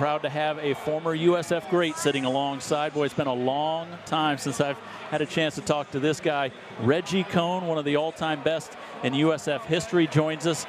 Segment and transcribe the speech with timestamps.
[0.00, 2.94] proud to have a former USF great sitting alongside.
[2.94, 4.78] Boy, it's been a long time since I've
[5.10, 6.52] had a chance to talk to this guy.
[6.80, 10.64] Reggie Kohn, one of the all-time best in USF history, joins us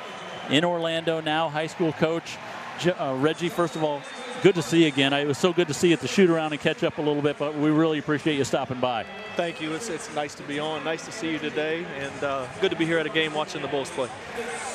[0.50, 2.38] in Orlando now, high school coach.
[2.86, 4.02] Uh, Reggie, first of all,
[4.42, 5.14] good to see you again.
[5.14, 7.02] It was so good to see you at the shoot around and catch up a
[7.02, 9.06] little bit, but we really appreciate you stopping by.
[9.36, 9.74] Thank you.
[9.74, 10.84] It's, it's nice to be on.
[10.84, 13.62] Nice to see you today, and uh, good to be here at a game watching
[13.62, 14.10] the Bulls play.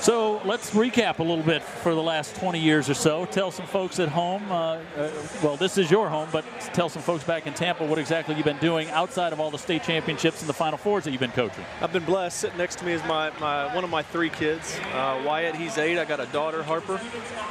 [0.01, 3.27] So let's recap a little bit for the last 20 years or so.
[3.27, 5.11] Tell some folks at home, uh, uh,
[5.43, 8.45] well, this is your home, but tell some folks back in Tampa what exactly you've
[8.45, 11.33] been doing outside of all the state championships and the Final Fours that you've been
[11.33, 11.65] coaching.
[11.81, 12.39] I've been blessed.
[12.39, 15.57] Sitting next to me is my, my one of my three kids, uh, Wyatt.
[15.57, 15.99] He's eight.
[15.99, 17.01] I got a daughter, Harper,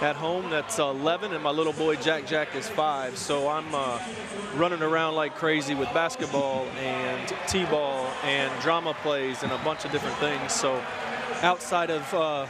[0.02, 3.18] at home that's 11, and my little boy Jack Jack is five.
[3.18, 4.00] So I'm uh,
[4.54, 9.92] running around like crazy with basketball and t-ball and drama plays and a bunch of
[9.92, 10.54] different things.
[10.54, 10.84] So
[11.42, 12.46] outside of uh,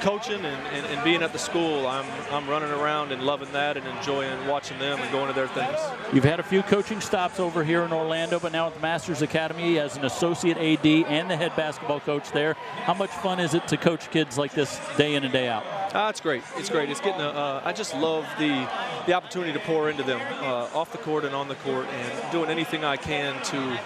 [0.00, 3.76] coaching and, and, and, being at the school, I'm, I'm running around and loving that
[3.76, 5.78] and enjoying watching them and going to their things.
[6.12, 9.22] You've had a few coaching stops over here in Orlando, but now at the Masters
[9.22, 12.54] Academy as an associate AD and the head basketball coach there.
[12.84, 15.64] How much fun is it to coach kids like this day in and day out?
[15.94, 16.42] Uh, it's great.
[16.56, 16.90] It's great.
[16.90, 17.20] It's getting.
[17.20, 18.68] A, uh, I just love the
[19.06, 22.32] the opportunity to pour into them uh, off the court and on the court, and
[22.32, 23.80] doing anything I can to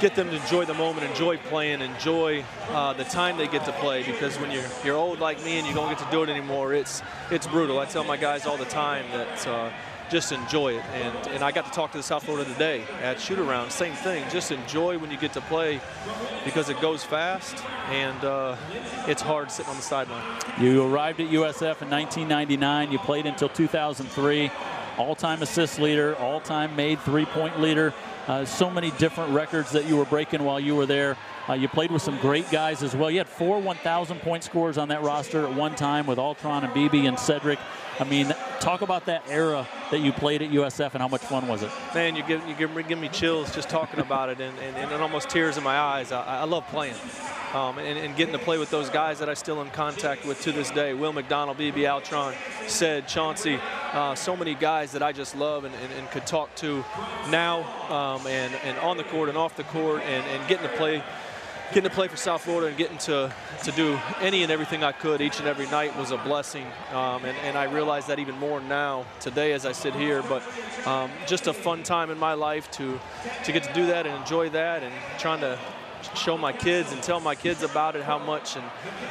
[0.00, 3.72] get them to enjoy the moment, enjoy playing, enjoy uh, the time they get to
[3.74, 4.02] play.
[4.02, 6.74] Because when you're you're old like me and you don't get to do it anymore,
[6.74, 7.78] it's it's brutal.
[7.78, 9.70] I tell my guys all the time that uh,
[10.10, 10.84] just enjoy it.
[10.92, 13.70] And and I got to talk to the South Florida today at shoot around.
[13.70, 14.24] Same thing.
[14.30, 15.80] Just enjoy when you get to play
[16.44, 18.56] because it goes fast and uh,
[19.06, 20.24] it's hard sitting on the sideline.
[20.60, 22.92] You arrived at USF in 1999.
[22.92, 24.50] You played until 2003.
[24.96, 27.92] All-time assist leader, all-time made three-point leader.
[28.26, 31.16] Uh, so many different records that you were breaking while you were there.
[31.48, 33.10] Uh, you played with some great guys as well.
[33.10, 36.72] You had four 1,000 point scores on that roster at one time with Altron and
[36.72, 37.58] BB and Cedric.
[38.00, 41.46] I mean, talk about that era that you played at USF and how much fun
[41.46, 41.70] was it?
[41.94, 45.02] Man, you give, you give, give me chills just talking about it and, and, and,
[45.02, 46.12] almost tears in my eyes.
[46.12, 46.96] I, I love playing
[47.52, 50.40] um, and, and, getting to play with those guys that I still in contact with
[50.42, 50.94] to this day.
[50.94, 52.34] Will McDonald, BB Altron,
[52.68, 53.58] said Chauncey,
[53.92, 56.84] uh, so many guys that I just love and, and, could talk to
[57.30, 61.02] now um, and, on the court and off the court and getting to play
[61.74, 64.92] getting to play for South Florida and getting to, to do any and everything I
[64.92, 66.64] could each and every night was a blessing.
[66.92, 70.22] Um, and, and I realize that even more now today as I sit here.
[70.22, 70.44] But
[70.86, 73.00] um, just a fun time in my life to,
[73.42, 75.58] to get to do that and enjoy that and trying to
[76.16, 78.64] show my kids and tell my kids about it, how much and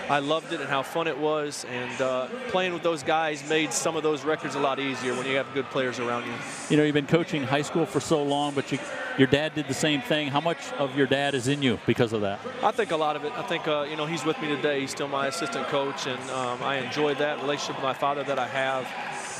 [0.09, 1.65] I loved it and how fun it was.
[1.69, 5.25] And uh, playing with those guys made some of those records a lot easier when
[5.25, 6.33] you have good players around you.
[6.69, 8.79] You know, you've been coaching high school for so long, but you,
[9.17, 10.27] your dad did the same thing.
[10.27, 12.39] How much of your dad is in you because of that?
[12.61, 13.31] I think a lot of it.
[13.33, 14.81] I think, uh, you know, he's with me today.
[14.81, 18.39] He's still my assistant coach, and um, I enjoy that relationship with my father that
[18.39, 18.87] I have.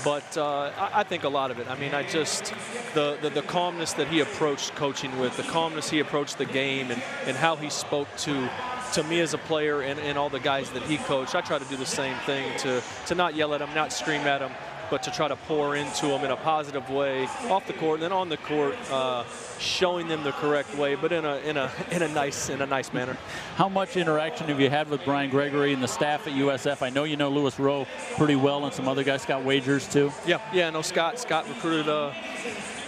[0.04, 1.68] But uh, I, think a lot of it.
[1.70, 2.54] I mean, I just
[2.94, 6.92] the, the, the calmness that he approached coaching with, the calmness he approached the game,
[6.92, 8.50] and and how he spoke to
[8.94, 11.36] to me as a player and, and all the guys that he coached.
[11.36, 14.22] I try to do the same thing to to not yell at him, not scream
[14.22, 14.52] at him,
[14.94, 18.04] but to try to pour into them in a positive way off the court and
[18.04, 19.24] then on the court, uh,
[19.58, 22.66] showing them the correct way, but in a in a in a nice in a
[22.68, 23.18] nice manner.
[23.56, 26.84] How much interaction have you had with Brian Gregory and the staff at USF?
[26.84, 27.88] I know you know Louis Rowe
[28.18, 29.24] pretty well, and some other guys.
[29.24, 30.12] Scott Wagers too.
[30.28, 30.70] Yeah, yeah.
[30.70, 31.18] No, Scott.
[31.18, 31.90] Scott recruited.
[31.90, 32.14] Uh,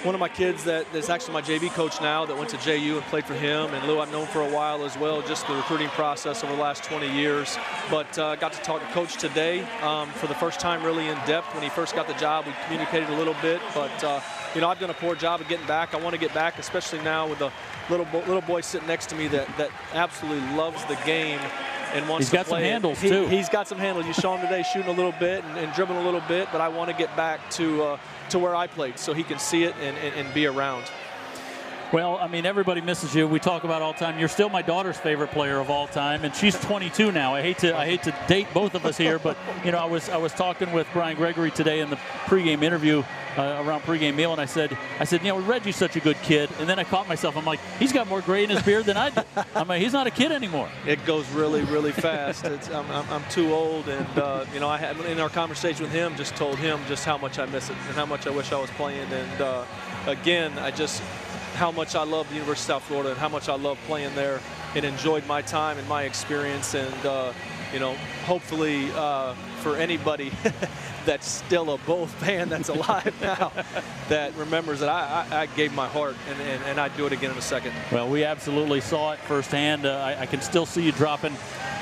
[0.05, 2.97] one of my kids that is actually my JV coach now that went to JU
[2.97, 3.73] and played for him.
[3.73, 6.61] And Lou I've known for a while as well, just the recruiting process over the
[6.61, 7.57] last 20 years.
[7.89, 11.17] But uh, got to talk to Coach today um, for the first time really in
[11.25, 11.51] depth.
[11.55, 13.61] When he first got the job, we communicated a little bit.
[13.73, 14.21] But, uh,
[14.53, 15.93] you know, I've done a poor job of getting back.
[15.93, 17.51] I want to get back, especially now with the
[17.89, 21.39] little, little boy sitting next to me that, that absolutely loves the game
[21.93, 22.43] and wants to play.
[22.43, 23.27] he's got some handles he, too.
[23.27, 24.05] He's got some handles.
[24.05, 26.61] You saw him today shooting a little bit and, and dribbling a little bit, but
[26.61, 29.63] I want to get back to uh, to where I played so he can see
[29.63, 30.83] it and, and, and be around.
[31.95, 33.25] Well, I mean, everybody misses you.
[33.25, 34.19] We talk about all time.
[34.19, 37.33] You're still my daughter's favorite player of all time, and she's 22 now.
[37.33, 39.85] I hate to I hate to date both of us here, but you know, I
[39.85, 41.95] was I was talking with Brian Gregory today in the
[42.25, 43.01] pregame interview
[43.37, 46.17] uh, around pregame meal, and I said I said, you know, Reggie's such a good
[46.21, 47.37] kid, and then I caught myself.
[47.37, 49.21] I'm like, he's got more gray in his beard than I do.
[49.55, 50.67] I'm like, he's not a kid anymore.
[50.85, 52.43] It goes really really fast.
[52.45, 55.93] I'm, I'm, I'm, too old, and uh, you know, I had in our conversation with
[55.93, 58.51] him, just told him just how much I miss it and how much I wish
[58.51, 59.63] I was playing, and uh,
[60.07, 61.01] again, I just
[61.55, 64.13] how much I love the University of South Florida and how much I love playing
[64.15, 64.41] there
[64.75, 66.73] and enjoyed my time and my experience.
[66.73, 67.33] And, uh,
[67.73, 69.33] you know, hopefully uh,
[69.65, 70.31] for anybody
[71.07, 73.51] that's still a Bull fan that's alive now
[74.09, 77.13] that remembers that I, I, I gave my heart and, and, and, I'd do it
[77.13, 77.73] again in a second.
[77.91, 79.87] Well, we absolutely saw it firsthand.
[79.87, 81.35] Uh, I, I, can still see you dropping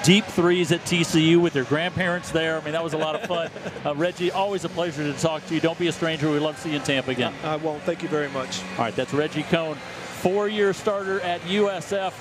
[0.06, 2.57] deep threes at TCU with your grandparents there.
[2.57, 3.50] I mean, that was a lot of fun.
[3.83, 5.59] Uh, Reggie, always a pleasure to talk to you.
[5.59, 6.31] Don't be a stranger.
[6.31, 7.33] We love to see you in Tampa again.
[7.44, 7.83] I won't.
[7.83, 8.62] Thank you very much.
[8.77, 9.75] All right, that's Reggie Kohn,
[10.21, 12.13] four-year starter at USF.